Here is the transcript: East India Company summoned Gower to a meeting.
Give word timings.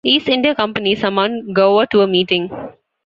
East 0.03 0.29
India 0.29 0.55
Company 0.55 0.95
summoned 0.95 1.53
Gower 1.55 1.85
to 1.85 2.01
a 2.01 2.07
meeting. 2.07 2.49